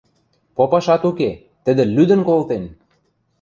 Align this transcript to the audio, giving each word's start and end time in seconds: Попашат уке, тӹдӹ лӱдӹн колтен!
Попашат 0.55 1.03
уке, 1.09 1.31
тӹдӹ 1.65 1.83
лӱдӹн 1.95 2.21
колтен! 2.27 2.63